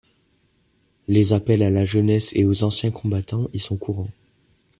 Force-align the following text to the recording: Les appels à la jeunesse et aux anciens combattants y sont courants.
Les 1.07 1.31
appels 1.31 1.61
à 1.61 1.69
la 1.69 1.85
jeunesse 1.85 2.31
et 2.33 2.43
aux 2.43 2.63
anciens 2.63 2.89
combattants 2.89 3.45
y 3.53 3.59
sont 3.59 3.77
courants. 3.77 4.09